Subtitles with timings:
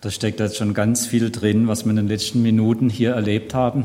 [0.00, 3.52] Da steckt jetzt schon ganz viel drin, was wir in den letzten Minuten hier erlebt
[3.52, 3.84] haben.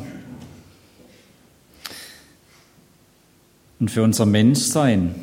[3.82, 5.16] Und für unser Menschsein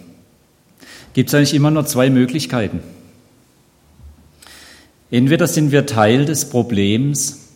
[1.15, 2.81] gibt es eigentlich immer nur zwei Möglichkeiten.
[5.11, 7.49] Entweder sind wir Teil des Problems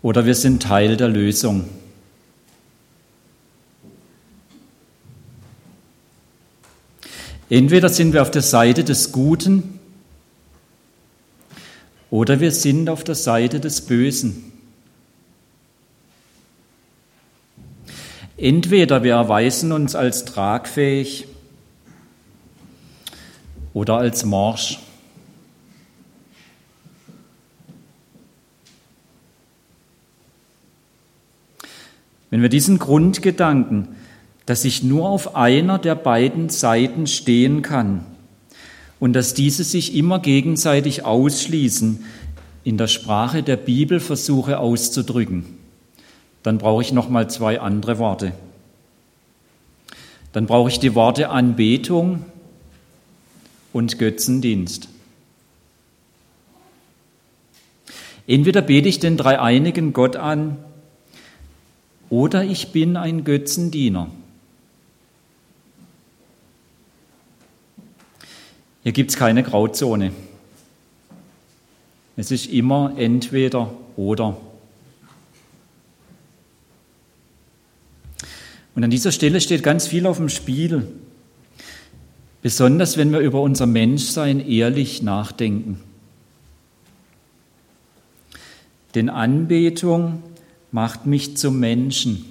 [0.00, 1.64] oder wir sind Teil der Lösung.
[7.50, 9.77] Entweder sind wir auf der Seite des Guten
[12.10, 14.52] oder wir sind auf der Seite des Bösen.
[18.36, 21.26] Entweder wir erweisen uns als tragfähig
[23.74, 24.78] oder als morsch.
[32.30, 33.88] Wenn wir diesen Grundgedanken,
[34.46, 38.04] dass ich nur auf einer der beiden Seiten stehen kann
[39.00, 42.04] und dass diese sich immer gegenseitig ausschließen,
[42.64, 45.44] in der Sprache der Bibel versuche auszudrücken,
[46.42, 48.32] dann brauche ich noch mal zwei andere Worte.
[50.32, 52.24] Dann brauche ich die Worte Anbetung
[53.72, 54.88] und Götzendienst.
[58.26, 60.58] Entweder bete ich den dreieinigen Gott an
[62.10, 64.08] oder ich bin ein Götzendiener.
[68.82, 70.12] Hier gibt es keine Grauzone.
[72.16, 74.36] Es ist immer entweder oder.
[78.74, 80.86] Und an dieser Stelle steht ganz viel auf dem Spiel.
[82.42, 85.80] Besonders wenn wir über unser Menschsein ehrlich nachdenken.
[88.94, 90.22] Denn Anbetung
[90.70, 92.24] macht mich zum Menschen.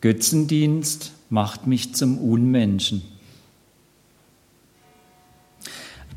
[0.00, 3.02] Götzendienst macht mich zum Unmenschen.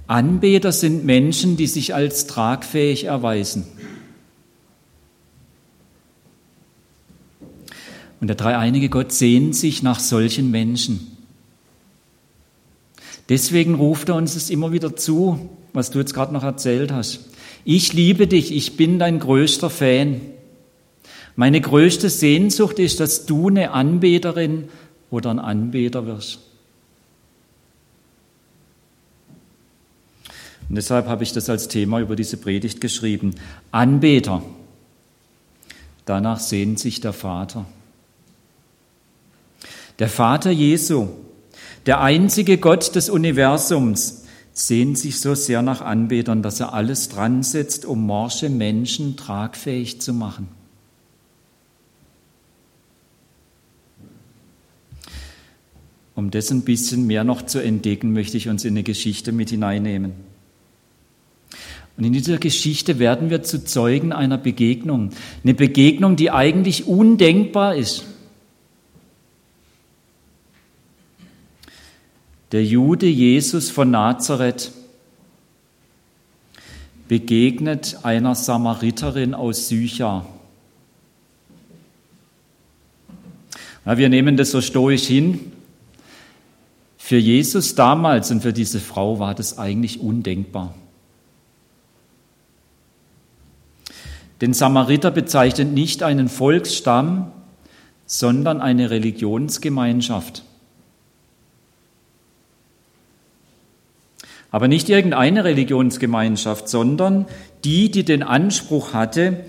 [0.07, 3.65] Anbeter sind Menschen, die sich als tragfähig erweisen.
[8.19, 11.17] Und der dreieinige Gott sehnt sich nach solchen Menschen.
[13.29, 17.29] Deswegen ruft er uns es immer wieder zu, was du jetzt gerade noch erzählt hast.
[17.65, 20.21] Ich liebe dich, ich bin dein größter Fan.
[21.35, 24.65] Meine größte Sehnsucht ist, dass du eine Anbeterin
[25.13, 26.39] oder ein Anbeter wirst.
[30.67, 33.35] Und deshalb habe ich das als Thema über diese Predigt geschrieben.
[33.71, 34.41] Anbeter.
[36.05, 37.65] Danach sehnt sich der Vater.
[39.99, 41.09] Der Vater Jesu,
[41.85, 47.43] der einzige Gott des Universums, sehnt sich so sehr nach Anbetern, dass er alles dran
[47.43, 50.62] setzt, um morsche Menschen tragfähig zu machen.
[56.15, 59.49] Um das ein bisschen mehr noch zu entdecken, möchte ich uns in eine Geschichte mit
[59.49, 60.13] hineinnehmen.
[61.95, 65.11] Und in dieser Geschichte werden wir zu Zeugen einer Begegnung.
[65.43, 68.05] Eine Begegnung, die eigentlich undenkbar ist.
[72.51, 74.71] Der Jude Jesus von Nazareth
[77.07, 80.25] begegnet einer Samariterin aus Sycha.
[83.85, 85.52] Ja, wir nehmen das so stoisch hin.
[87.13, 90.73] Für Jesus damals und für diese Frau war das eigentlich undenkbar.
[94.41, 97.31] Denn Samariter bezeichnet nicht einen Volksstamm,
[98.07, 100.41] sondern eine Religionsgemeinschaft.
[104.49, 107.27] Aber nicht irgendeine Religionsgemeinschaft, sondern
[107.63, 109.45] die, die den Anspruch hatte,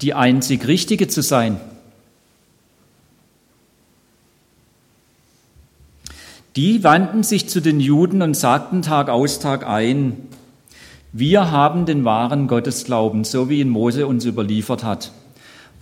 [0.00, 1.60] die einzig Richtige zu sein.
[6.56, 10.28] Die wandten sich zu den Juden und sagten Tag aus, Tag ein,
[11.12, 15.12] wir haben den wahren Gottesglauben, so wie ihn Mose uns überliefert hat.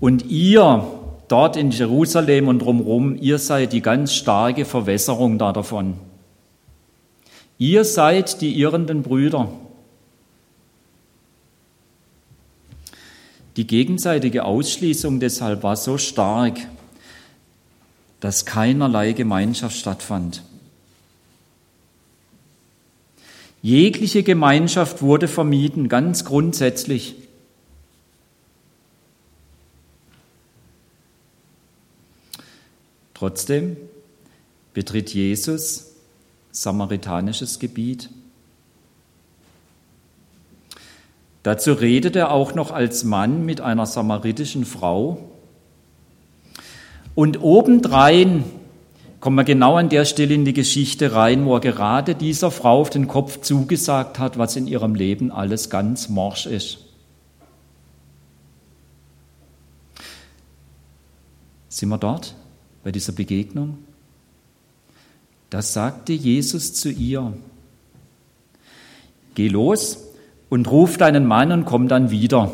[0.00, 0.86] Und ihr
[1.28, 5.94] dort in Jerusalem und drumherum, ihr seid die ganz starke Verwässerung da davon.
[7.56, 9.48] Ihr seid die irrenden Brüder.
[13.56, 16.58] Die gegenseitige Ausschließung deshalb war so stark,
[18.20, 20.42] dass keinerlei Gemeinschaft stattfand.
[23.62, 27.14] Jegliche Gemeinschaft wurde vermieden, ganz grundsätzlich.
[33.14, 33.76] Trotzdem
[34.74, 35.92] betritt Jesus
[36.50, 38.10] samaritanisches Gebiet.
[41.44, 45.30] Dazu redet er auch noch als Mann mit einer samaritischen Frau.
[47.14, 48.44] Und obendrein
[49.22, 52.80] kommen wir genau an der Stelle in die Geschichte rein, wo er gerade dieser Frau
[52.80, 56.78] auf den Kopf zugesagt hat, was in ihrem Leben alles ganz morsch ist.
[61.68, 62.34] Sind wir dort
[62.82, 63.78] bei dieser Begegnung?
[65.50, 67.32] Da sagte Jesus zu ihr,
[69.36, 69.98] geh los
[70.50, 72.50] und ruf deinen Mann und komm dann wieder.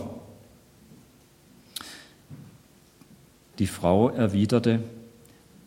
[3.59, 4.81] Die Frau erwiderte,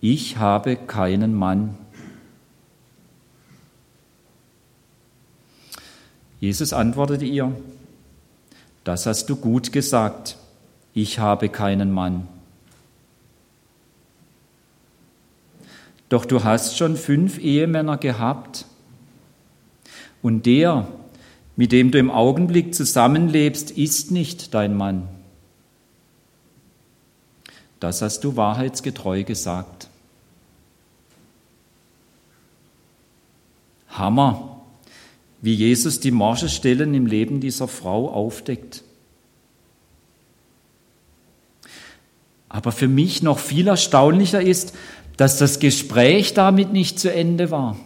[0.01, 1.77] ich habe keinen Mann.
[6.39, 7.55] Jesus antwortete ihr,
[8.83, 10.37] das hast du gut gesagt,
[10.95, 12.27] ich habe keinen Mann.
[16.09, 18.65] Doch du hast schon fünf Ehemänner gehabt
[20.23, 20.87] und der,
[21.55, 25.07] mit dem du im Augenblick zusammenlebst, ist nicht dein Mann.
[27.79, 29.90] Das hast du wahrheitsgetreu gesagt.
[33.91, 34.61] Hammer,
[35.41, 38.83] wie Jesus die morsche Stellen im Leben dieser Frau aufdeckt.
[42.49, 44.73] Aber für mich noch viel erstaunlicher ist,
[45.17, 47.77] dass das Gespräch damit nicht zu Ende war.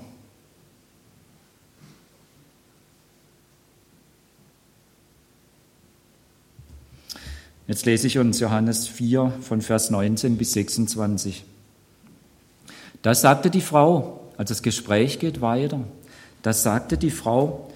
[7.67, 11.43] Jetzt lese ich uns Johannes 4 von Vers 19 bis 26.
[13.01, 15.81] Da sagte die Frau, also das Gespräch geht weiter.
[16.41, 17.71] Da sagte die Frau,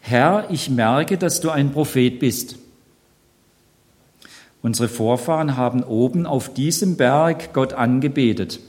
[0.00, 2.56] Herr, ich merke, dass du ein Prophet bist.
[4.62, 8.60] Unsere Vorfahren haben oben auf diesem Berg Gott angebetet.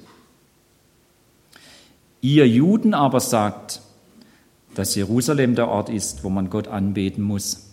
[2.22, 3.82] Ihr Juden aber sagt,
[4.76, 7.66] dass Jerusalem der Ort ist, wo man Gott anbeten muss.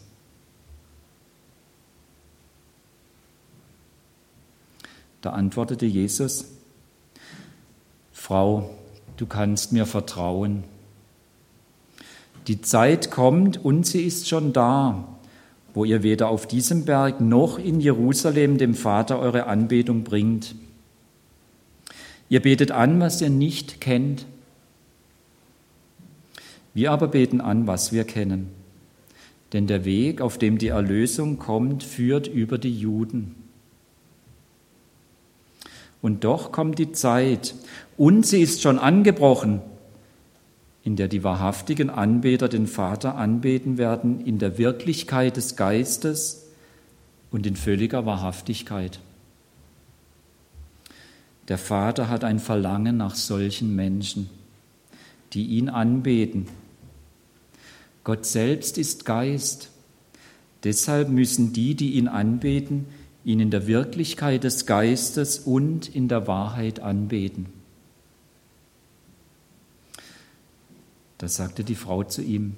[5.20, 6.46] Da antwortete Jesus,
[8.12, 8.70] Frau,
[9.16, 10.64] du kannst mir vertrauen.
[12.46, 15.08] Die Zeit kommt und sie ist schon da,
[15.74, 20.54] wo ihr weder auf diesem Berg noch in Jerusalem dem Vater eure Anbetung bringt.
[22.28, 24.26] Ihr betet an, was ihr nicht kennt.
[26.74, 28.48] Wir aber beten an, was wir kennen.
[29.52, 33.45] Denn der Weg, auf dem die Erlösung kommt, führt über die Juden.
[36.02, 37.54] Und doch kommt die Zeit,
[37.96, 39.60] und sie ist schon angebrochen,
[40.84, 46.46] in der die wahrhaftigen Anbeter den Vater anbeten werden in der Wirklichkeit des Geistes
[47.30, 49.00] und in völliger Wahrhaftigkeit.
[51.48, 54.30] Der Vater hat ein Verlangen nach solchen Menschen,
[55.32, 56.46] die ihn anbeten.
[58.04, 59.70] Gott selbst ist Geist.
[60.64, 62.86] Deshalb müssen die, die ihn anbeten,
[63.26, 67.46] ihn in der Wirklichkeit des Geistes und in der Wahrheit anbeten.
[71.18, 72.54] Da sagte die Frau zu ihm,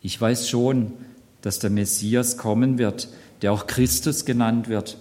[0.00, 0.94] ich weiß schon,
[1.42, 3.10] dass der Messias kommen wird,
[3.42, 4.96] der auch Christus genannt wird.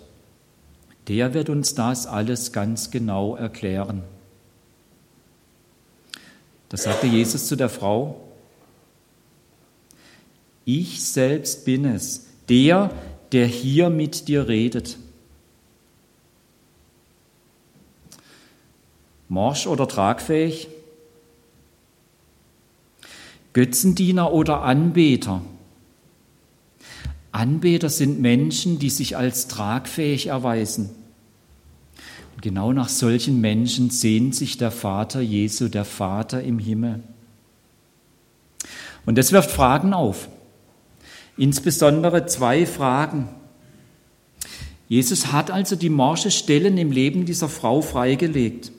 [1.08, 4.04] Der wird uns das alles ganz genau erklären.
[6.68, 8.20] Da sagte Jesus zu der Frau,
[10.66, 12.92] ich selbst bin es, der,
[13.32, 14.98] der hier mit dir redet.
[19.28, 20.68] Morsch oder tragfähig?
[23.54, 25.42] Götzendiener oder Anbeter?
[27.32, 30.90] Anbeter sind Menschen, die sich als tragfähig erweisen.
[32.34, 37.04] Und genau nach solchen Menschen sehnt sich der Vater Jesu, der Vater im Himmel.
[39.06, 40.30] Und das wirft Fragen auf.
[41.40, 43.30] Insbesondere zwei Fragen.
[44.90, 48.74] Jesus hat also die morsche Stellen im Leben dieser Frau freigelegt.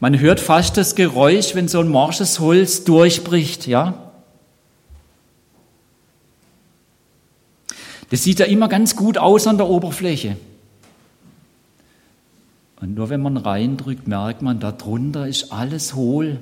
[0.00, 4.10] Man hört fast das Geräusch, wenn so ein morsches Holz durchbricht, ja?
[8.08, 10.36] Das sieht ja immer ganz gut aus an der Oberfläche.
[12.80, 16.40] Und nur wenn man reindrückt, merkt man, darunter ist alles hohl.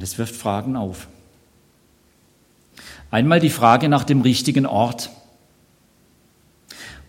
[0.00, 1.08] Und es wirft Fragen auf.
[3.10, 5.10] Einmal die Frage nach dem richtigen Ort.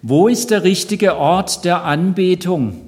[0.02, 2.82] Wo ist der richtige Ort der Anbetung?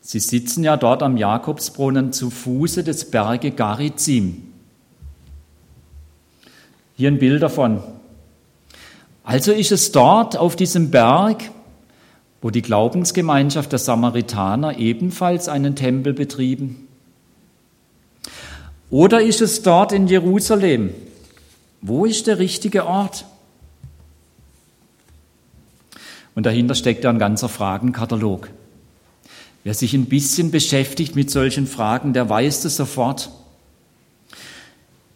[0.00, 4.44] Sie sitzen ja dort am Jakobsbrunnen zu Fuße des Berge Garizim.
[6.96, 7.82] Hier ein Bild davon.
[9.24, 11.50] Also ist es dort auf diesem Berg,
[12.42, 16.86] wo die Glaubensgemeinschaft der Samaritaner ebenfalls einen Tempel betrieben.
[18.92, 20.92] Oder ist es dort in Jerusalem?
[21.80, 23.24] Wo ist der richtige Ort?
[26.34, 28.50] Und dahinter steckt ja ein ganzer Fragenkatalog.
[29.64, 33.30] Wer sich ein bisschen beschäftigt mit solchen Fragen, der weiß es sofort.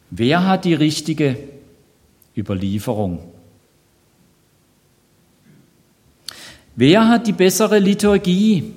[0.09, 1.37] Wer hat die richtige
[2.35, 3.19] Überlieferung?
[6.77, 8.73] Wer hat die bessere Liturgie?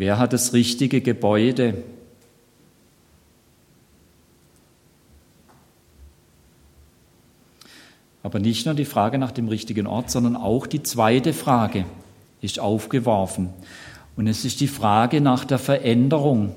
[0.00, 1.74] Wer hat das richtige Gebäude?
[8.22, 11.84] Aber nicht nur die Frage nach dem richtigen Ort, sondern auch die zweite Frage
[12.40, 13.50] ist aufgeworfen.
[14.16, 16.54] Und es ist die Frage nach der Veränderung.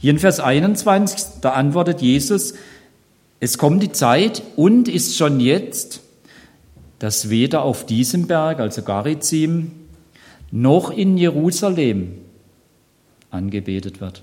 [0.00, 2.54] Hier in Vers 21, da antwortet Jesus,
[3.38, 6.00] es kommt die Zeit und ist schon jetzt,
[6.98, 9.83] dass weder auf diesem Berg, also Garizim,
[10.50, 12.18] noch in Jerusalem
[13.30, 14.22] angebetet wird.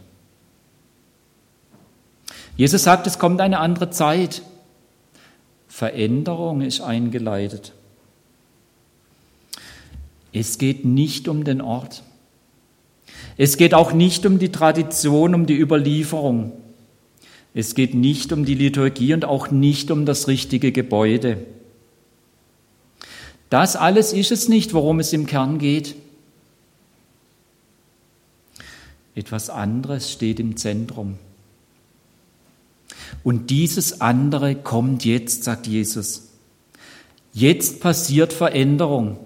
[2.58, 4.42] Jesus sagt, es kommt eine andere Zeit.
[5.68, 7.74] Veränderung ist eingeleitet.
[10.34, 12.04] Es geht nicht um den Ort.
[13.38, 16.54] Es geht auch nicht um die Tradition, um die Überlieferung.
[17.54, 21.38] Es geht nicht um die Liturgie und auch nicht um das richtige Gebäude.
[23.50, 25.96] Das alles ist es nicht, worum es im Kern geht.
[29.15, 31.18] Etwas anderes steht im Zentrum.
[33.24, 36.30] Und dieses andere kommt jetzt, sagt Jesus.
[37.34, 39.18] Jetzt passiert Veränderung.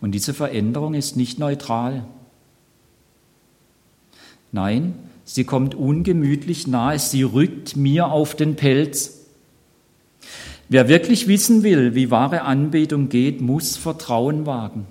[0.00, 2.04] Und diese Veränderung ist nicht neutral.
[4.52, 9.18] Nein, sie kommt ungemütlich nahe, sie rückt mir auf den Pelz.
[10.68, 14.86] Wer wirklich wissen will, wie wahre Anbetung geht, muss Vertrauen wagen.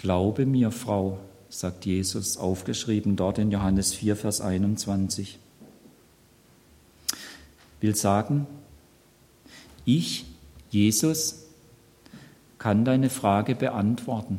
[0.00, 1.18] Glaube mir, Frau,
[1.50, 5.38] sagt Jesus, aufgeschrieben dort in Johannes 4, Vers 21.
[7.82, 8.46] Will sagen,
[9.84, 10.24] ich,
[10.70, 11.44] Jesus,
[12.56, 14.38] kann deine Frage beantworten.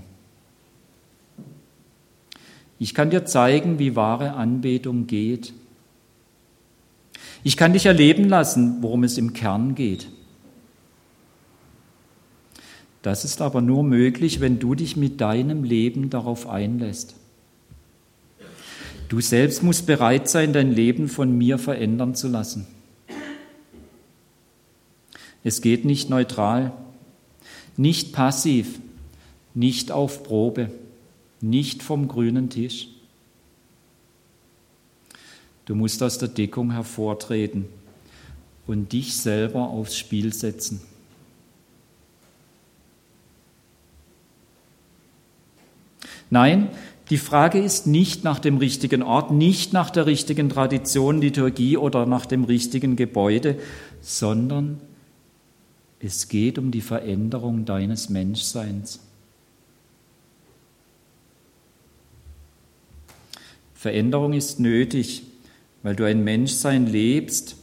[2.79, 5.53] Ich kann dir zeigen, wie wahre Anbetung geht.
[7.43, 10.07] Ich kann dich erleben lassen, worum es im Kern geht.
[13.01, 17.15] Das ist aber nur möglich, wenn du dich mit deinem Leben darauf einlässt.
[19.09, 22.67] Du selbst musst bereit sein, dein Leben von mir verändern zu lassen.
[25.43, 26.71] Es geht nicht neutral,
[27.75, 28.79] nicht passiv,
[29.53, 30.69] nicht auf Probe,
[31.41, 32.87] nicht vom grünen Tisch.
[35.65, 37.65] Du musst aus der Deckung hervortreten
[38.67, 40.81] und dich selber aufs Spiel setzen.
[46.31, 46.69] Nein,
[47.09, 52.05] die Frage ist nicht nach dem richtigen Ort, nicht nach der richtigen Tradition, Liturgie oder
[52.05, 53.59] nach dem richtigen Gebäude,
[53.99, 54.79] sondern
[55.99, 59.01] es geht um die Veränderung deines Menschseins.
[63.73, 65.23] Veränderung ist nötig,
[65.83, 67.57] weil du ein Menschsein lebst,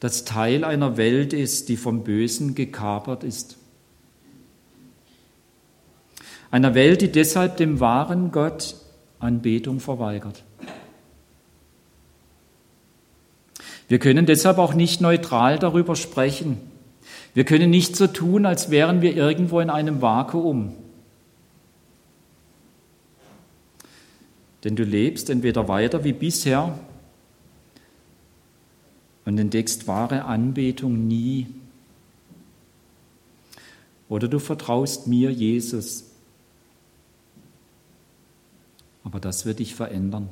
[0.00, 3.59] das Teil einer Welt ist, die vom Bösen gekapert ist.
[6.50, 8.74] Einer Welt, die deshalb dem wahren Gott
[9.18, 10.42] Anbetung verweigert.
[13.88, 16.58] Wir können deshalb auch nicht neutral darüber sprechen.
[17.34, 20.74] Wir können nicht so tun, als wären wir irgendwo in einem Vakuum.
[24.64, 26.78] Denn du lebst entweder weiter wie bisher
[29.24, 31.46] und entdeckst wahre Anbetung nie.
[34.08, 36.09] Oder du vertraust mir, Jesus,
[39.04, 40.28] aber das wird dich verändern.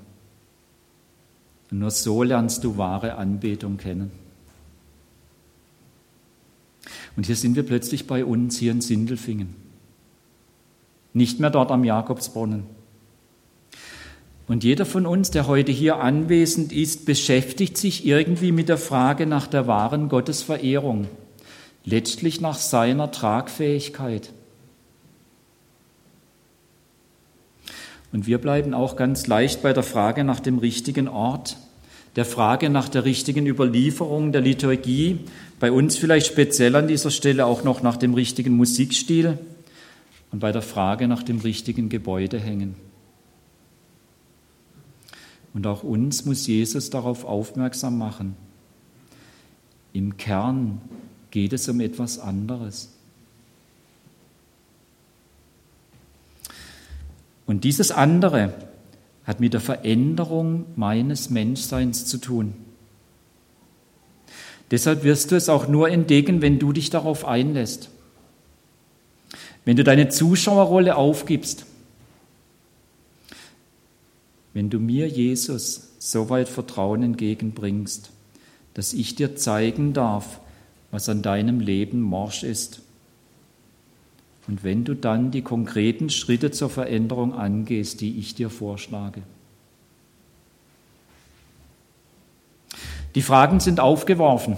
[1.70, 4.10] Und nur so lernst du wahre Anbetung kennen.
[7.16, 9.54] Und hier sind wir plötzlich bei uns, hier in Sindelfingen.
[11.12, 12.64] Nicht mehr dort am Jakobsbrunnen.
[14.46, 19.26] Und jeder von uns, der heute hier anwesend ist, beschäftigt sich irgendwie mit der Frage
[19.26, 21.06] nach der wahren Gottesverehrung,
[21.84, 24.32] letztlich nach seiner Tragfähigkeit.
[28.12, 31.56] Und wir bleiben auch ganz leicht bei der Frage nach dem richtigen Ort,
[32.16, 35.20] der Frage nach der richtigen Überlieferung der Liturgie,
[35.60, 39.38] bei uns vielleicht speziell an dieser Stelle auch noch nach dem richtigen Musikstil
[40.32, 42.76] und bei der Frage nach dem richtigen Gebäude hängen.
[45.54, 48.36] Und auch uns muss Jesus darauf aufmerksam machen.
[49.92, 50.80] Im Kern
[51.30, 52.97] geht es um etwas anderes.
[57.48, 58.52] Und dieses andere
[59.24, 62.52] hat mit der Veränderung meines Menschseins zu tun.
[64.70, 67.88] Deshalb wirst du es auch nur entdecken, wenn du dich darauf einlässt.
[69.64, 71.64] Wenn du deine Zuschauerrolle aufgibst.
[74.52, 78.10] Wenn du mir, Jesus, so weit Vertrauen entgegenbringst,
[78.74, 80.40] dass ich dir zeigen darf,
[80.90, 82.82] was an deinem Leben morsch ist.
[84.48, 89.22] Und wenn du dann die konkreten Schritte zur Veränderung angehst, die ich dir vorschlage.
[93.14, 94.56] Die Fragen sind aufgeworfen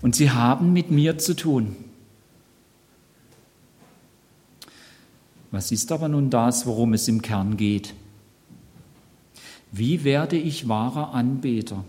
[0.00, 1.76] und sie haben mit mir zu tun.
[5.50, 7.94] Was ist aber nun das, worum es im Kern geht?
[9.70, 11.84] Wie werde ich wahrer Anbeter?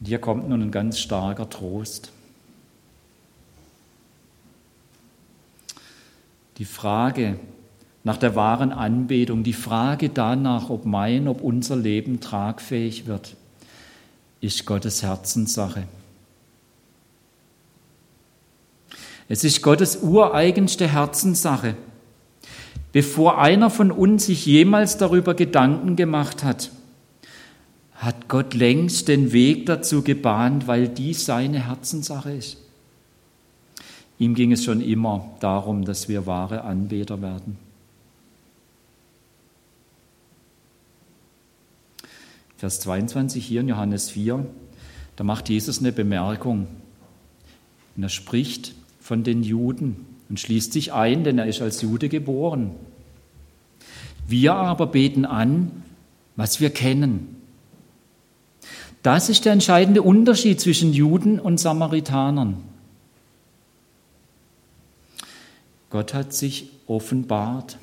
[0.00, 2.12] Und hier kommt nun ein ganz starker Trost.
[6.58, 7.38] Die Frage
[8.04, 13.36] nach der wahren Anbetung, die Frage danach, ob mein, ob unser Leben tragfähig wird,
[14.40, 15.84] ist Gottes Herzenssache.
[19.28, 21.76] Es ist Gottes ureigenste Herzenssache.
[22.90, 26.70] Bevor einer von uns sich jemals darüber Gedanken gemacht hat,
[27.94, 32.58] hat Gott längst den Weg dazu gebahnt, weil dies seine Herzenssache ist.
[34.22, 37.58] Ihm ging es schon immer darum, dass wir wahre Anbeter werden.
[42.56, 44.46] Vers 22 hier in Johannes 4,
[45.16, 46.68] da macht Jesus eine Bemerkung.
[47.96, 52.08] Und er spricht von den Juden und schließt sich ein, denn er ist als Jude
[52.08, 52.70] geboren.
[54.28, 55.82] Wir aber beten an,
[56.36, 57.42] was wir kennen.
[59.02, 62.70] Das ist der entscheidende Unterschied zwischen Juden und Samaritanern.
[65.92, 67.76] Gott hat sich offenbart.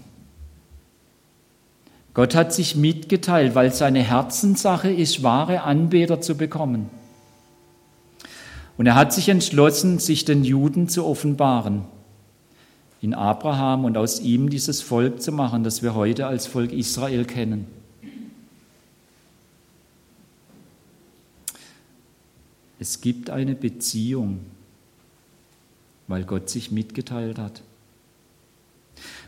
[2.15, 6.89] Gott hat sich mitgeteilt, weil seine Herzenssache ist, wahre Anbeter zu bekommen.
[8.79, 11.85] Und er hat sich entschlossen, sich den Juden zu offenbaren,
[12.99, 17.25] in Abraham und aus ihm dieses Volk zu machen, das wir heute als Volk Israel
[17.25, 17.67] kennen.
[22.79, 24.39] Es gibt eine Beziehung,
[26.07, 27.61] weil Gott sich mitgeteilt hat,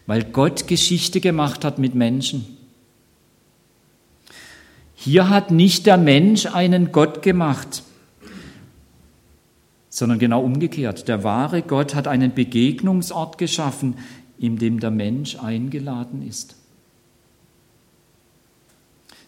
[0.08, 2.58] weil Gott Geschichte gemacht hat mit Menschen.
[4.96, 7.84] Hier hat nicht der Mensch einen Gott gemacht,
[9.90, 11.08] sondern genau umgekehrt.
[11.08, 13.96] Der wahre Gott hat einen Begegnungsort geschaffen,
[14.38, 16.56] in dem der Mensch eingeladen ist.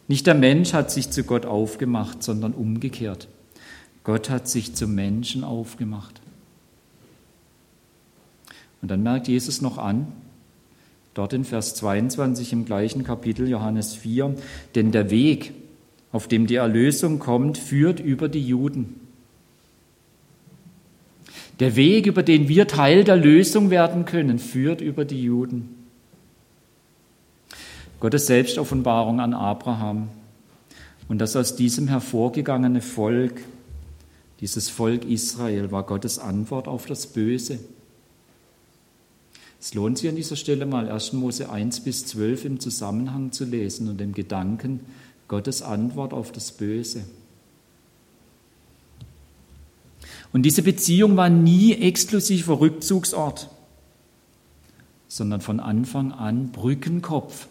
[0.08, 3.28] Nicht der Mensch hat sich zu Gott aufgemacht, sondern umgekehrt.
[4.04, 6.22] Gott hat sich zum Menschen aufgemacht.
[8.82, 10.08] Und dann merkt Jesus noch an,
[11.14, 14.36] dort in Vers 22 im gleichen Kapitel Johannes 4,
[14.76, 15.54] denn der Weg,
[16.12, 19.00] auf dem die Erlösung kommt, führt über die Juden.
[21.60, 25.76] Der Weg, über den wir Teil der Lösung werden können, führt über die Juden.
[28.00, 30.10] Gottes Selbstoffenbarung an Abraham
[31.08, 33.42] und das aus diesem hervorgegangene Volk,
[34.42, 37.60] dieses Volk Israel, war Gottes Antwort auf das Böse.
[39.64, 41.14] Es lohnt sich an dieser Stelle mal 1.
[41.14, 44.82] Mose 1 bis 12 im Zusammenhang zu lesen und dem Gedanken,
[45.30, 47.06] Gottes Antwort auf das Böse.
[50.34, 53.50] Und diese Beziehung war nie exklusiver Rückzugsort,
[55.08, 57.48] sondern von Anfang an Brückenkopf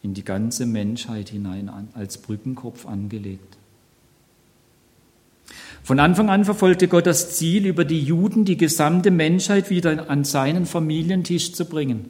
[0.00, 3.56] in die ganze Menschheit hinein als Brückenkopf angelegt.
[5.84, 10.24] Von Anfang an verfolgte Gott das Ziel, über die Juden die gesamte Menschheit wieder an
[10.24, 12.08] seinen Familientisch zu bringen.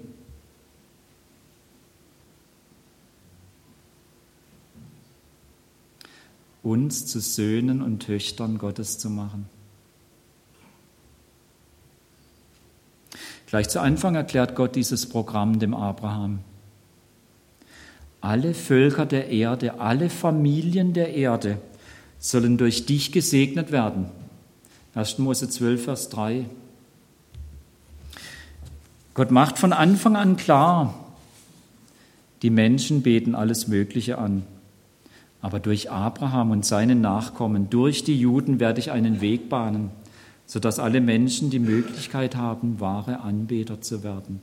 [6.63, 9.51] uns zu Söhnen und Töchtern Gottes zu machen.
[13.47, 16.39] Gleich zu Anfang erklärt Gott dieses Programm dem Abraham.
[18.23, 21.59] Alle Völker der Erde, alle Familien der Erde
[22.25, 24.07] sollen durch dich gesegnet werden.
[24.95, 25.19] 1.
[25.19, 26.47] Mose 12, Vers 3.
[29.13, 30.95] Gott macht von Anfang an klar,
[32.41, 34.45] die Menschen beten alles Mögliche an.
[35.43, 39.91] Aber durch Abraham und seine Nachkommen, durch die Juden werde ich einen Weg bahnen,
[40.47, 44.41] sodass alle Menschen die Möglichkeit haben, wahre Anbeter zu werden.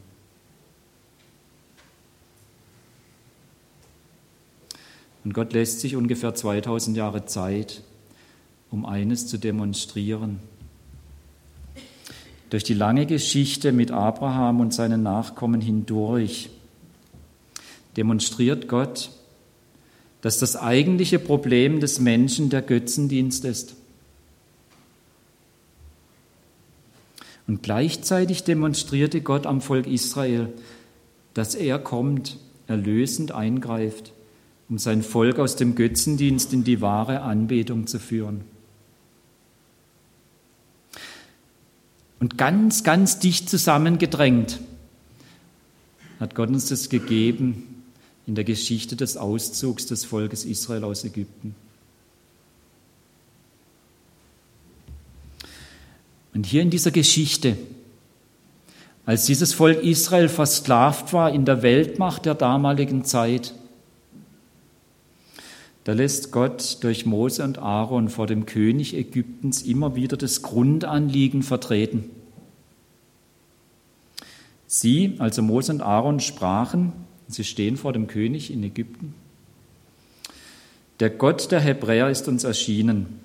[5.24, 7.84] Und Gott lässt sich ungefähr 2000 Jahre Zeit,
[8.70, 10.40] um eines zu demonstrieren.
[12.50, 16.50] durch die lange Geschichte mit Abraham und seinen Nachkommen hindurch
[17.96, 19.10] demonstriert Gott,
[20.22, 23.76] dass das eigentliche Problem des Menschen der Götzendienst ist.
[27.48, 30.50] Und gleichzeitig demonstrierte Gott am Volk Israel,
[31.34, 34.14] dass er kommt, erlösend eingreift,
[34.72, 38.46] um sein Volk aus dem Götzendienst in die wahre Anbetung zu führen.
[42.22, 44.62] Und ganz, ganz dicht zusammengedrängt
[46.22, 47.84] hat Gott uns das gegeben
[48.26, 51.54] in der Geschichte des Auszugs des Volkes Israel aus Ägypten.
[56.34, 57.58] Und hier in dieser Geschichte,
[59.06, 63.54] als dieses Volk Israel versklavt war in der Weltmacht der damaligen Zeit,
[65.84, 71.42] da lässt Gott durch Mose und Aaron vor dem König Ägyptens immer wieder das Grundanliegen
[71.42, 72.10] vertreten.
[74.68, 76.94] Sie, also Mose und Aaron, sprachen,
[77.28, 79.16] sie stehen vor dem König in Ägypten,
[81.00, 83.20] der Gott der Hebräer ist uns erschienen.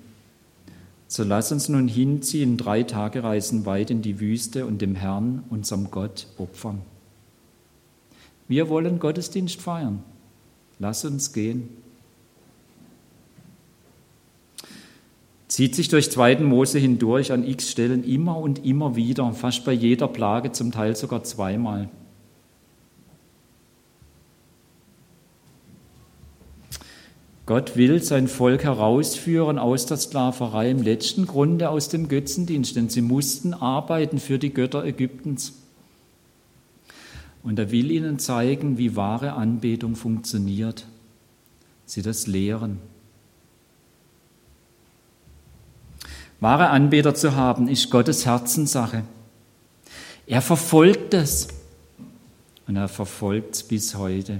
[1.07, 5.43] So lass uns nun hinziehen, drei Tage reisen weit in die Wüste und dem Herrn,
[5.49, 6.81] unserem Gott, opfern.
[8.47, 10.03] Wir wollen Gottesdienst feiern.
[10.79, 11.69] Lass uns gehen.
[15.57, 16.41] Zieht sich durch 2.
[16.41, 20.95] Mose hindurch an x Stellen immer und immer wieder, fast bei jeder Plage, zum Teil
[20.95, 21.89] sogar zweimal.
[27.47, 32.89] Gott will sein Volk herausführen aus der Sklaverei, im letzten Grunde aus dem Götzendienst, denn
[32.89, 35.53] sie mussten arbeiten für die Götter Ägyptens.
[37.41, 40.85] Und er will ihnen zeigen, wie wahre Anbetung funktioniert.
[41.87, 42.77] Sie das lehren.
[46.39, 49.03] Wahre Anbeter zu haben, ist Gottes Herzenssache.
[50.27, 51.47] Er verfolgt es
[52.67, 54.39] und er verfolgt es bis heute.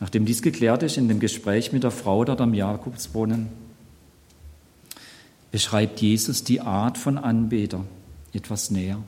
[0.00, 3.48] Nachdem dies geklärt ist in dem Gespräch mit der Frau dort am Jakobsbrunnen,
[5.50, 7.84] beschreibt Jesus die Art von Anbeter
[8.32, 9.02] etwas näher.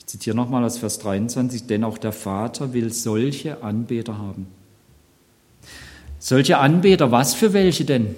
[0.00, 4.57] Ich zitiere nochmal aus Vers 23, denn auch der Vater will solche Anbeter haben.
[6.18, 8.14] Solche Anbeter, was für welche denn?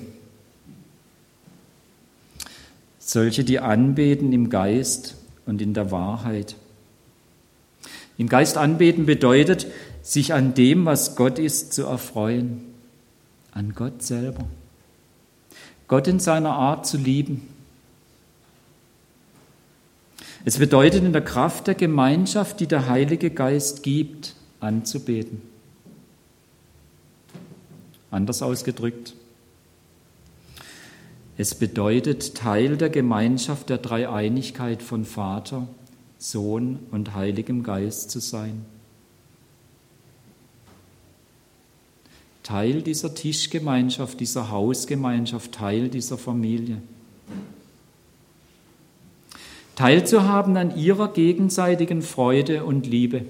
[2.98, 6.56] Solche, die anbeten im Geist und in der Wahrheit.
[8.16, 9.66] Im Geist anbeten bedeutet,
[10.02, 12.60] sich an dem, was Gott ist, zu erfreuen.
[13.52, 14.44] An Gott selber.
[15.88, 17.48] Gott in seiner Art zu lieben.
[20.44, 25.49] Es bedeutet in der Kraft der Gemeinschaft, die der Heilige Geist gibt, anzubeten.
[28.10, 29.14] Anders ausgedrückt,
[31.40, 35.66] es bedeutet, Teil der Gemeinschaft der Dreieinigkeit von Vater,
[36.18, 38.66] Sohn und Heiligem Geist zu sein.
[42.42, 46.82] Teil dieser Tischgemeinschaft, dieser Hausgemeinschaft, Teil dieser Familie.
[49.76, 53.24] Teilzuhaben an ihrer gegenseitigen Freude und Liebe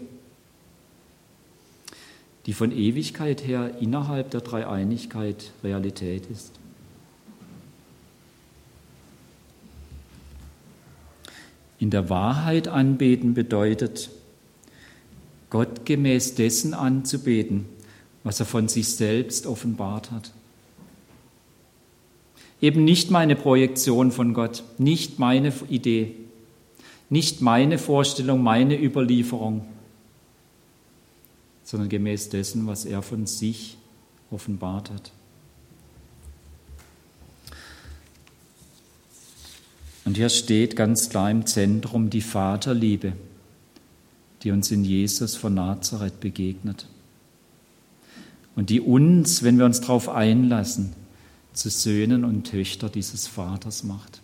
[2.46, 6.52] die von Ewigkeit her innerhalb der Dreieinigkeit Realität ist.
[11.78, 14.10] In der Wahrheit anbeten bedeutet,
[15.48, 17.66] Gott gemäß dessen anzubeten,
[18.22, 20.32] was er von sich selbst offenbart hat.
[22.60, 26.14] Eben nicht meine Projektion von Gott, nicht meine Idee,
[27.08, 29.64] nicht meine Vorstellung, meine Überlieferung,
[31.70, 33.76] sondern gemäß dessen, was er von sich
[34.32, 35.12] offenbart hat.
[40.04, 43.12] Und hier steht ganz klar im Zentrum die Vaterliebe,
[44.42, 46.88] die uns in Jesus von Nazareth begegnet.
[48.56, 50.92] Und die uns, wenn wir uns darauf einlassen,
[51.52, 54.20] zu Söhnen und Töchter dieses Vaters macht.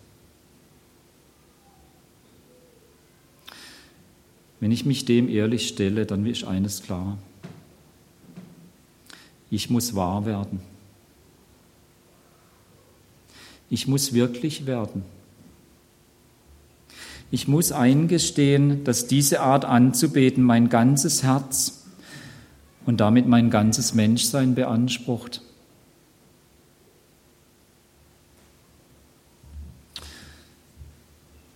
[4.59, 7.17] Wenn ich mich dem ehrlich stelle, dann ist eines klar.
[9.49, 10.59] Ich muss wahr werden.
[13.69, 15.03] Ich muss wirklich werden.
[17.29, 21.85] Ich muss eingestehen, dass diese Art anzubeten mein ganzes Herz
[22.85, 25.41] und damit mein ganzes Menschsein beansprucht.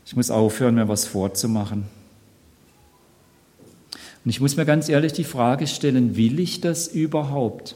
[0.06, 1.86] Ich muss aufhören, mir was vorzumachen.
[4.24, 7.76] Und ich muss mir ganz ehrlich die Frage stellen, will ich das überhaupt?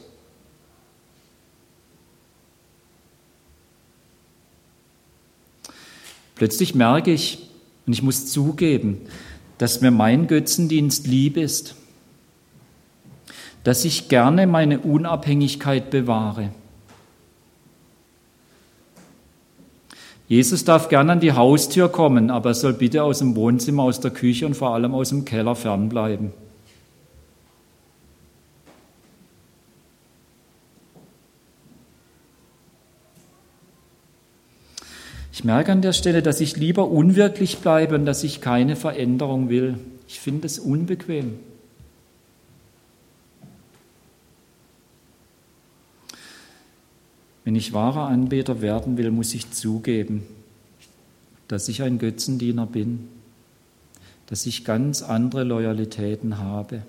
[6.36, 7.48] Plötzlich merke ich,
[7.86, 9.00] und ich muss zugeben,
[9.58, 11.76] dass mir mein Götzendienst lieb ist,
[13.64, 16.50] dass ich gerne meine Unabhängigkeit bewahre
[20.28, 24.00] Jesus darf gerne an die Haustür kommen, aber er soll bitte aus dem Wohnzimmer, aus
[24.00, 26.32] der Küche und vor allem aus dem Keller fernbleiben.
[35.32, 39.48] Ich merke an der Stelle, dass ich lieber unwirklich bleibe und dass ich keine Veränderung
[39.48, 39.78] will.
[40.08, 41.38] Ich finde es unbequem.
[47.46, 50.24] Wenn ich wahrer Anbeter werden will, muss ich zugeben,
[51.48, 53.08] dass ich ein Götzendiener bin,
[54.26, 56.82] dass ich ganz andere Loyalitäten habe.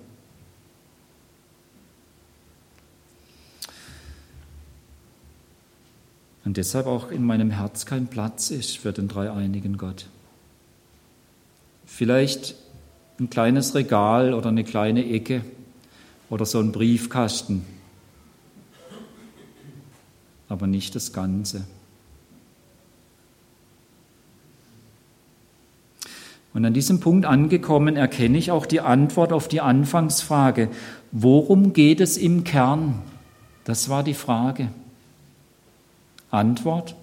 [6.48, 10.06] und deshalb auch in meinem Herz kein Platz ist für den dreieinigen Gott.
[11.84, 12.54] Vielleicht
[13.20, 15.42] ein kleines Regal oder eine kleine Ecke
[16.30, 17.66] oder so ein Briefkasten,
[20.48, 21.64] aber nicht das Ganze.
[26.54, 30.70] Und an diesem Punkt angekommen erkenne ich auch die Antwort auf die Anfangsfrage,
[31.12, 33.02] worum geht es im Kern?
[33.64, 34.70] Das war die Frage.
[36.30, 36.96] Antwort?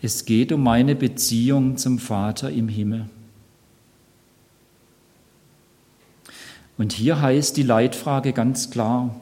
[0.00, 3.10] Es geht um meine Beziehung zum Vater im Himmel.
[6.78, 9.14] Und hier heißt die Leitfrage ganz klar,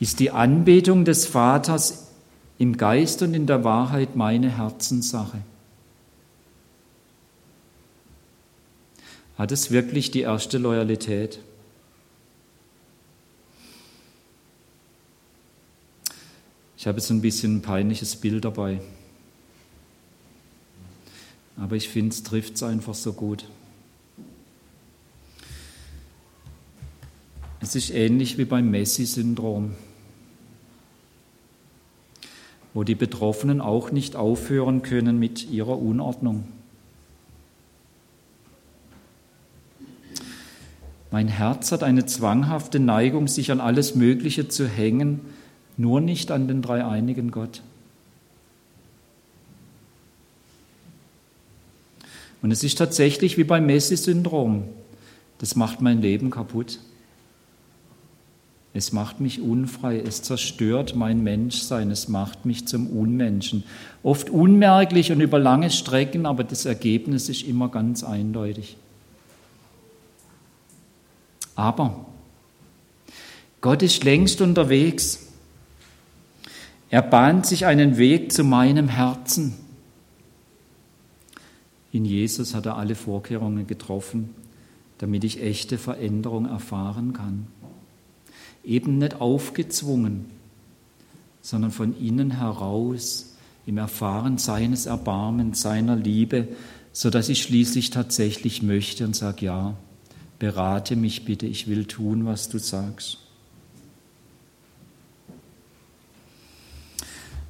[0.00, 2.08] ist die Anbetung des Vaters
[2.58, 5.38] im Geist und in der Wahrheit meine Herzenssache?
[9.36, 11.38] Hat es wirklich die erste Loyalität?
[16.76, 18.80] Ich habe jetzt ein bisschen ein peinliches Bild dabei.
[21.56, 23.44] Aber ich finde, es trifft es einfach so gut.
[27.60, 29.74] Es ist ähnlich wie beim Messi-Syndrom,
[32.78, 36.44] wo die Betroffenen auch nicht aufhören können mit ihrer Unordnung.
[41.10, 45.22] Mein Herz hat eine zwanghafte Neigung, sich an alles Mögliche zu hängen,
[45.76, 47.62] nur nicht an den dreieinigen Gott.
[52.42, 54.68] Und es ist tatsächlich wie beim Messi-Syndrom.
[55.38, 56.78] Das macht mein Leben kaputt.
[58.78, 63.64] Es macht mich unfrei, es zerstört mein Menschsein, es macht mich zum Unmenschen.
[64.04, 68.76] Oft unmerklich und über lange Strecken, aber das Ergebnis ist immer ganz eindeutig.
[71.56, 72.06] Aber
[73.60, 75.26] Gott ist längst unterwegs.
[76.88, 79.54] Er bahnt sich einen Weg zu meinem Herzen.
[81.90, 84.36] In Jesus hat er alle Vorkehrungen getroffen,
[84.98, 87.48] damit ich echte Veränderung erfahren kann.
[88.64, 90.26] Eben nicht aufgezwungen,
[91.40, 96.48] sondern von innen heraus im Erfahren seines Erbarmens, seiner Liebe,
[96.92, 99.76] so dass ich schließlich tatsächlich möchte und sage, ja,
[100.38, 103.18] berate mich bitte, ich will tun, was du sagst.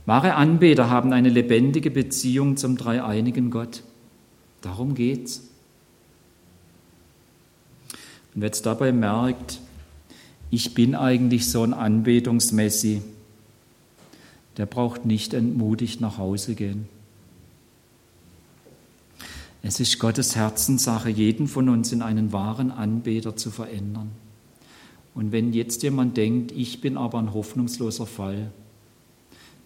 [0.06, 3.82] Wahre Anbeter haben eine lebendige Beziehung zum dreieinigen Gott.
[4.62, 5.42] Darum geht's.
[8.34, 9.60] Und wer jetzt dabei merkt,
[10.50, 13.02] ich bin eigentlich so ein Anbetungsmessi,
[14.56, 16.88] der braucht nicht entmutigt nach Hause gehen.
[19.62, 24.10] Es ist Gottes Herzenssache, jeden von uns in einen wahren Anbeter zu verändern.
[25.14, 28.52] Und wenn jetzt jemand denkt, ich bin aber ein hoffnungsloser Fall,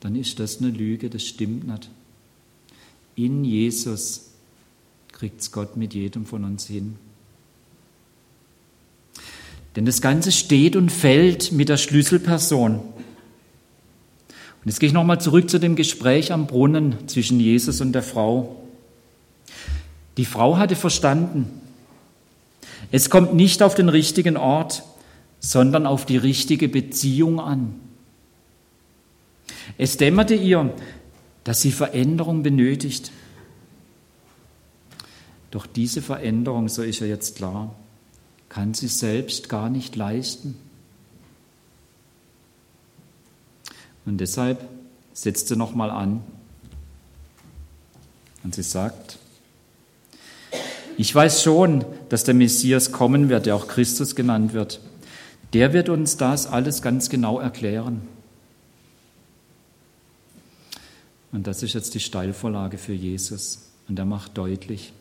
[0.01, 1.90] dann ist das eine Lüge, das stimmt nicht.
[3.14, 4.31] In Jesus
[5.12, 6.97] kriegt es Gott mit jedem von uns hin.
[9.76, 12.74] Denn das Ganze steht und fällt mit der Schlüsselperson.
[12.74, 18.02] Und jetzt gehe ich nochmal zurück zu dem Gespräch am Brunnen zwischen Jesus und der
[18.02, 18.56] Frau.
[20.16, 21.48] Die Frau hatte verstanden,
[22.90, 24.82] es kommt nicht auf den richtigen Ort,
[25.40, 27.74] sondern auf die richtige Beziehung an.
[29.78, 30.72] Es dämmerte ihr,
[31.44, 33.11] dass sie Veränderung benötigt.
[35.50, 37.74] Doch diese Veränderung, so ist ja jetzt klar,
[38.52, 40.58] kann sie selbst gar nicht leisten.
[44.04, 44.68] Und deshalb
[45.14, 46.22] setzt sie nochmal an
[48.44, 49.18] und sie sagt,
[50.98, 54.80] ich weiß schon, dass der Messias kommen wird, der auch Christus genannt wird.
[55.54, 58.02] Der wird uns das alles ganz genau erklären.
[61.32, 63.70] Und das ist jetzt die Steilvorlage für Jesus.
[63.88, 64.92] Und er macht deutlich,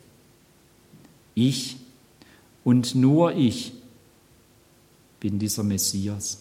[1.36, 1.81] ich
[2.64, 3.74] und nur ich
[5.20, 6.40] bin dieser Messias.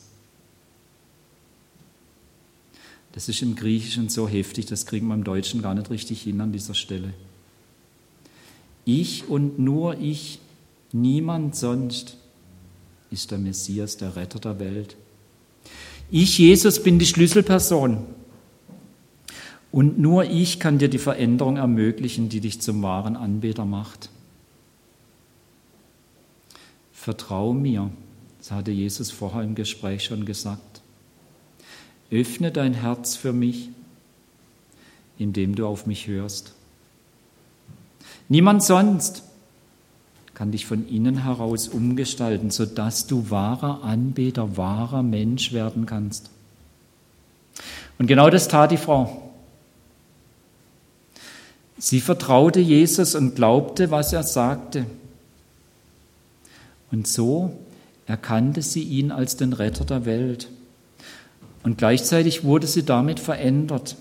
[3.13, 6.41] Das ist im Griechischen so heftig, das kriegen wir im Deutschen gar nicht richtig hin
[6.41, 7.13] an dieser Stelle.
[8.85, 10.39] Ich und nur ich,
[10.93, 12.17] niemand sonst
[13.11, 14.97] ist der Messias, der Retter der Welt.
[16.11, 17.99] Ich, Jesus, bin die Schlüsselperson.
[19.73, 24.11] Und nur ich kann dir die Veränderung ermöglichen, die dich zum wahren Anbeter macht.
[27.01, 27.91] Vertrau mir,
[28.41, 30.83] das hatte Jesus vorher im Gespräch schon gesagt.
[32.11, 33.71] Öffne dein Herz für mich,
[35.17, 36.53] indem du auf mich hörst.
[38.29, 39.23] Niemand sonst
[40.35, 46.29] kann dich von innen heraus umgestalten, sodass du wahrer Anbeter, wahrer Mensch werden kannst.
[47.99, 49.31] Und genau das tat die Frau.
[51.79, 54.85] Sie vertraute Jesus und glaubte, was er sagte.
[56.91, 57.53] Und so
[58.07, 60.49] erkannte sie ihn als den Retter der Welt.
[61.63, 63.97] Und gleichzeitig wurde sie damit verändert.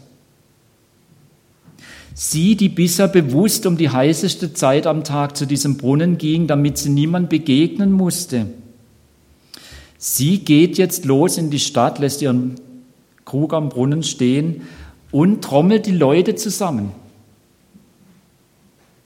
[2.13, 6.77] Sie, die bisher bewusst um die heißeste Zeit am Tag zu diesem Brunnen ging, damit
[6.77, 8.47] sie niemand begegnen musste.
[9.97, 12.55] Sie geht jetzt los in die Stadt, lässt ihren
[13.25, 14.63] Krug am Brunnen stehen
[15.11, 16.91] und trommelt die Leute zusammen.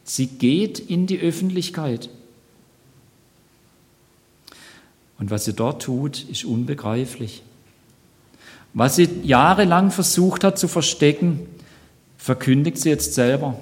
[0.04, 2.10] Sie geht in die Öffentlichkeit.
[5.24, 7.44] Und was sie dort tut, ist unbegreiflich.
[8.74, 11.40] Was sie jahrelang versucht hat zu verstecken,
[12.18, 13.58] verkündigt sie jetzt selber.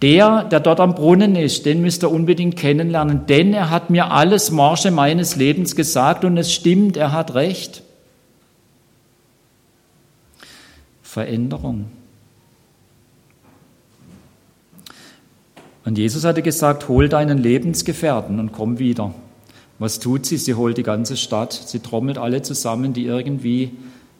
[0.00, 4.12] Der, der dort am Brunnen ist, den müsst ihr unbedingt kennenlernen, denn er hat mir
[4.12, 7.82] alles Marsche meines Lebens gesagt und es stimmt, er hat recht.
[11.02, 11.84] Veränderung.
[15.84, 19.12] Und Jesus hatte gesagt, hol deinen Lebensgefährten und komm wieder.
[19.78, 20.36] Was tut sie?
[20.36, 23.72] Sie holt die ganze Stadt, sie trommelt alle zusammen, die irgendwie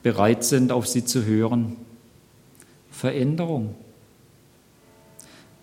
[0.03, 1.77] bereit sind, auf sie zu hören.
[2.91, 3.75] Veränderung,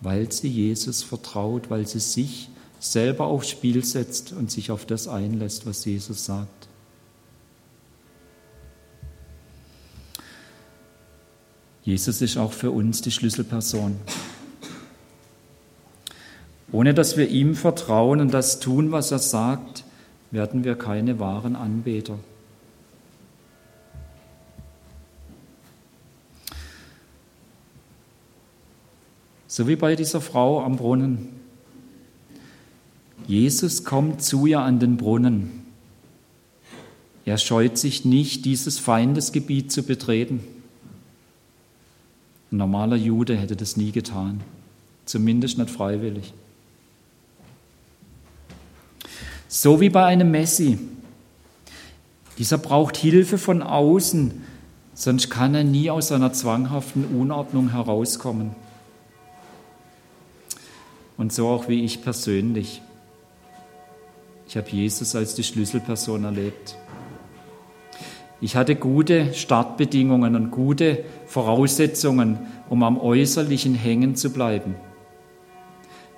[0.00, 2.48] weil sie Jesus vertraut, weil sie sich
[2.81, 6.68] selber aufs Spiel setzt und sich auf das einlässt, was Jesus sagt.
[11.85, 13.96] Jesus ist auch für uns die Schlüsselperson.
[16.70, 19.82] Ohne dass wir ihm vertrauen und das tun, was er sagt,
[20.33, 22.18] werden wir keine wahren Anbeter.
[29.47, 31.29] So wie bei dieser Frau am Brunnen.
[33.27, 35.62] Jesus kommt zu ihr an den Brunnen.
[37.27, 40.40] Er scheut sich nicht, dieses Feindesgebiet zu betreten.
[42.51, 44.40] Ein normaler Jude hätte das nie getan,
[45.05, 46.33] zumindest nicht freiwillig.
[49.54, 50.78] So wie bei einem Messi.
[52.38, 54.42] Dieser braucht Hilfe von außen,
[54.94, 58.52] sonst kann er nie aus seiner zwanghaften Unordnung herauskommen.
[61.18, 62.80] Und so auch wie ich persönlich.
[64.48, 66.78] Ich habe Jesus als die Schlüsselperson erlebt.
[68.40, 72.38] Ich hatte gute Startbedingungen und gute Voraussetzungen,
[72.70, 74.76] um am Äußerlichen hängen zu bleiben.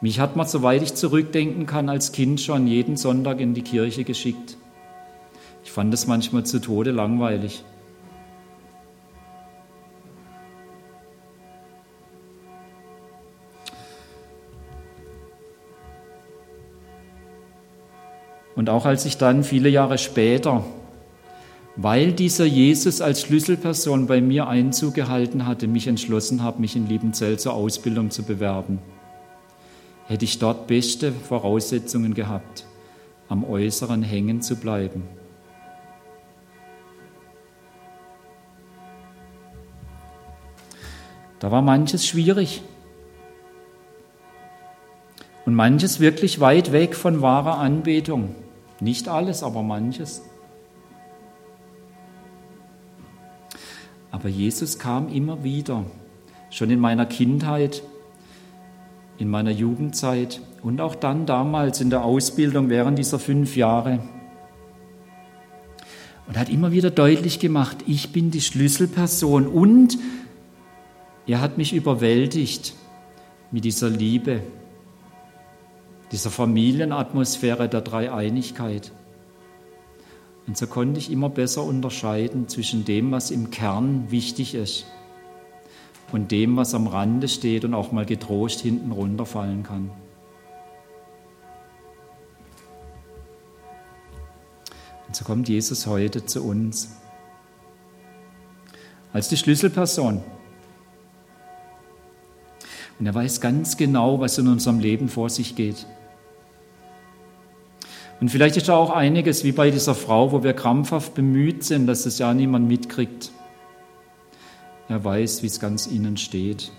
[0.04, 4.04] Mich hat man, soweit ich zurückdenken kann, als Kind schon jeden Sonntag in die Kirche
[4.04, 4.58] geschickt.
[5.64, 7.64] Ich fand es manchmal zu Tode langweilig.
[18.56, 20.66] Und auch als ich dann viele Jahre später,
[21.76, 26.90] weil dieser Jesus als Schlüsselperson bei mir Einzug gehalten hatte, mich entschlossen habe, mich in
[26.90, 28.80] Liebenzell zur Ausbildung zu bewerben
[30.06, 32.66] hätte ich dort beste Voraussetzungen gehabt,
[33.28, 35.04] am Äußeren hängen zu bleiben.
[41.40, 42.62] Da war manches schwierig
[45.44, 48.34] und manches wirklich weit weg von wahrer Anbetung.
[48.80, 50.22] Nicht alles, aber manches.
[54.10, 55.84] Aber Jesus kam immer wieder,
[56.48, 57.82] schon in meiner Kindheit
[59.18, 64.00] in meiner Jugendzeit und auch dann damals in der Ausbildung während dieser fünf Jahre.
[66.26, 69.98] Und hat immer wieder deutlich gemacht, ich bin die Schlüsselperson und
[71.26, 72.74] er hat mich überwältigt
[73.50, 74.40] mit dieser Liebe,
[76.12, 78.92] dieser Familienatmosphäre der Dreieinigkeit.
[80.46, 84.86] Und so konnte ich immer besser unterscheiden zwischen dem, was im Kern wichtig ist
[86.14, 89.90] und dem, was am Rande steht und auch mal getrost hinten runterfallen kann.
[95.08, 96.96] Und so kommt Jesus heute zu uns
[99.12, 100.22] als die Schlüsselperson.
[103.00, 105.84] Und er weiß ganz genau, was in unserem Leben vor sich geht.
[108.20, 111.88] Und vielleicht ist da auch einiges wie bei dieser Frau, wo wir krampfhaft bemüht sind,
[111.88, 113.32] dass es ja niemand mitkriegt.
[114.88, 116.72] Er weiß, wie es ganz innen steht.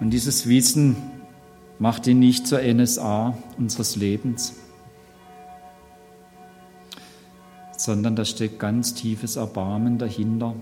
[0.00, 0.96] Und dieses Wissen
[1.78, 4.54] macht ihn nicht zur NSA unseres Lebens.
[7.84, 10.54] sondern da steckt ganz tiefes Erbarmen dahinter.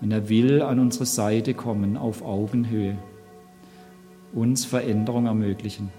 [0.00, 2.98] Und er will an unsere Seite kommen auf Augenhöhe,
[4.32, 5.90] uns Veränderung ermöglichen.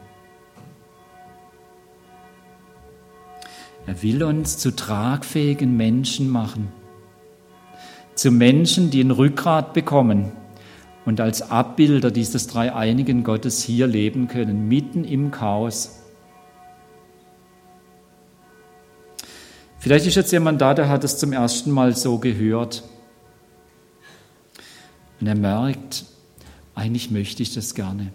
[3.86, 6.72] Er will uns zu tragfähigen Menschen machen,
[8.16, 10.32] zu Menschen, die ein Rückgrat bekommen
[11.06, 16.00] und als Abbilder dieses dreieinigen Gottes hier leben können, mitten im Chaos.
[19.80, 22.84] Vielleicht ist jetzt jemand da, der hat es zum ersten Mal so gehört.
[25.20, 26.06] Und er merkt,
[26.74, 28.14] eigentlich möchte ich das gerne.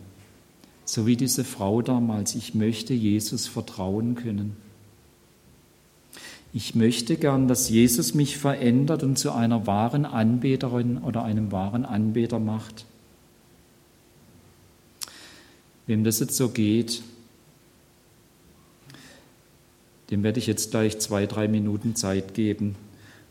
[0.84, 4.56] So wie diese Frau damals, ich möchte Jesus vertrauen können.
[6.52, 11.84] Ich möchte gern, dass Jesus mich verändert und zu einer wahren Anbeterin oder einem wahren
[11.84, 12.86] Anbeter macht.
[15.86, 17.02] Wem das jetzt so geht,
[20.10, 22.76] dem werde ich jetzt gleich zwei, drei Minuten Zeit geben.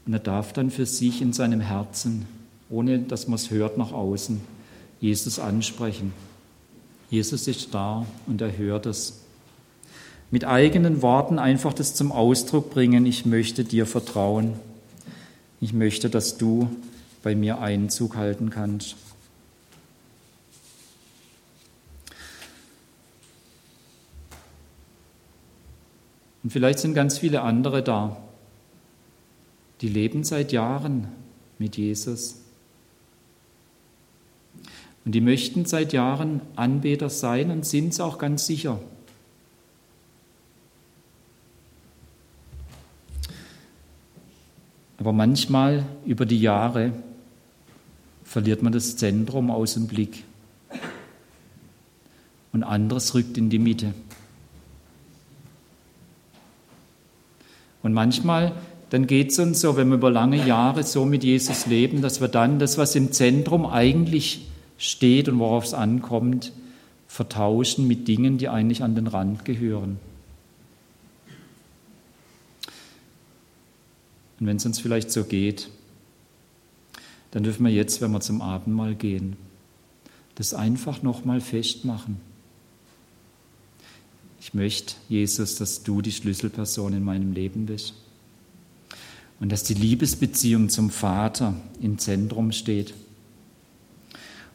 [0.06, 2.28] Und er darf dann für sich in seinem Herzen,
[2.70, 4.40] ohne dass man es hört nach außen,
[5.00, 6.14] Jesus ansprechen.
[7.10, 9.22] Jesus ist da und er hört es.
[10.30, 14.54] Mit eigenen Worten einfach das zum Ausdruck bringen, ich möchte dir vertrauen.
[15.62, 16.70] Ich möchte, dass du
[17.24, 18.96] bei mir Einzug halten kannst.
[26.44, 28.16] Und vielleicht sind ganz viele andere da,
[29.82, 31.08] die leben seit Jahren
[31.58, 32.38] mit Jesus.
[35.04, 38.80] Und die möchten seit Jahren Anbeter sein und sind es auch ganz sicher.
[45.08, 46.92] Aber manchmal über die Jahre
[48.26, 50.26] verliert man das Zentrum aus dem Blick
[52.52, 53.94] und anderes rückt in die Mitte.
[57.84, 58.52] Und manchmal,
[58.90, 62.20] dann geht es uns so, wenn wir über lange Jahre so mit Jesus leben, dass
[62.20, 66.52] wir dann das, was im Zentrum eigentlich steht und worauf es ankommt,
[67.08, 70.00] vertauschen mit Dingen, die eigentlich an den Rand gehören.
[74.40, 75.70] Und wenn es uns vielleicht so geht,
[77.32, 79.36] dann dürfen wir jetzt, wenn wir zum Abendmahl gehen,
[80.36, 82.18] das einfach nochmal festmachen.
[84.40, 87.96] Ich möchte, Jesus, dass du die Schlüsselperson in meinem Leben bist.
[89.40, 92.94] Und dass die Liebesbeziehung zum Vater im Zentrum steht.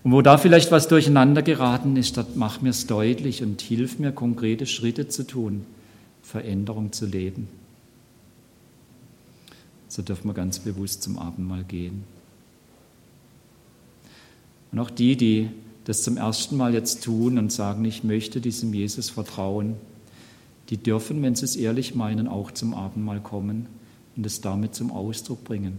[0.02, 3.98] Und wo da vielleicht was durcheinander geraten ist, dann mach mir es deutlich und hilf
[3.98, 5.64] mir, konkrete Schritte zu tun,
[6.22, 7.48] Veränderung zu leben.
[9.92, 12.04] So dürfen wir ganz bewusst zum Abendmahl gehen.
[14.72, 15.50] Und auch die, die
[15.84, 19.76] das zum ersten Mal jetzt tun und sagen, ich möchte diesem Jesus vertrauen,
[20.70, 23.66] die dürfen, wenn sie es ehrlich meinen, auch zum Abendmahl kommen
[24.16, 25.78] und es damit zum Ausdruck bringen.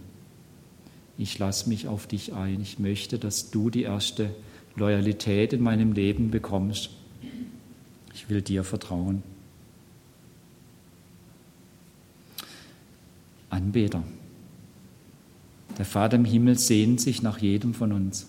[1.17, 2.61] Ich lasse mich auf dich ein.
[2.61, 4.29] Ich möchte, dass du die erste
[4.75, 6.91] Loyalität in meinem Leben bekommst.
[8.13, 9.23] Ich will dir vertrauen.
[13.53, 14.03] Anbeter.
[15.77, 18.27] Der Vater im Himmel sehnt sich nach jedem von uns.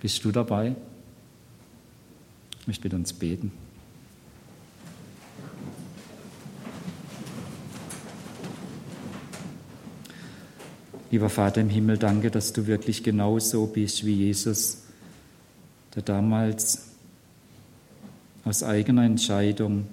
[0.00, 0.76] Bist du dabei?
[2.60, 3.52] Ich möchte mit uns beten.
[11.10, 14.84] Lieber Vater im Himmel, danke, dass du wirklich genauso bist wie Jesus,
[15.94, 16.86] der damals
[18.44, 19.88] aus eigener Entscheidung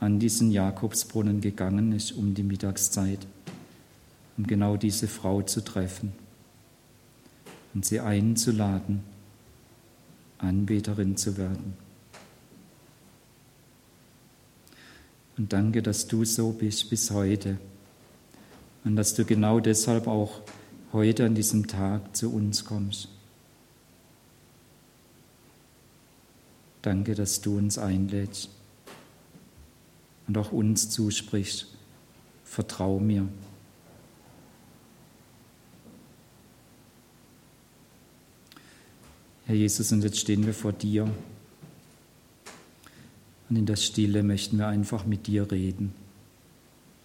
[0.00, 3.26] an diesen Jakobsbrunnen gegangen ist um die Mittagszeit,
[4.38, 6.12] um genau diese Frau zu treffen
[7.74, 9.02] und sie einzuladen,
[10.38, 11.74] Anbeterin zu werden.
[15.36, 17.58] Und danke, dass du so bist bis heute
[18.84, 20.40] und dass du genau deshalb auch
[20.94, 23.08] heute an diesem Tag zu uns kommst.
[26.80, 28.48] Danke, dass du uns einlädst
[30.30, 31.66] und auch uns zuspricht.
[32.44, 33.26] Vertrau mir.
[39.46, 41.10] Herr Jesus, und jetzt stehen wir vor dir.
[43.48, 45.92] Und in der Stille möchten wir einfach mit dir reden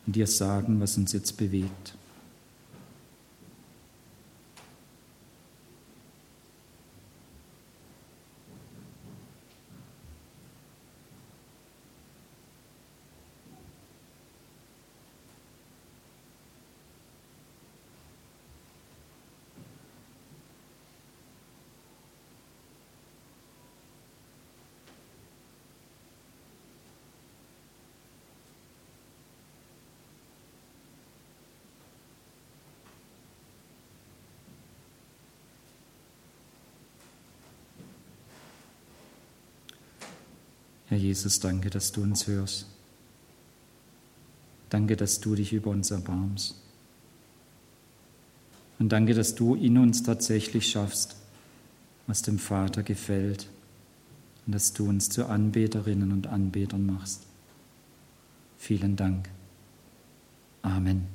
[0.06, 1.96] und dir sagen, was uns jetzt bewegt.
[40.96, 42.68] Herr Jesus, danke, dass du uns hörst.
[44.70, 46.56] Danke, dass du dich über uns erbarmst.
[48.80, 51.18] Und danke, dass du in uns tatsächlich schaffst,
[52.08, 53.50] was dem Vater gefällt.
[54.46, 57.24] Und dass du uns zu Anbeterinnen und Anbetern machst.
[58.58, 59.28] Vielen Dank.
[60.62, 61.15] Amen.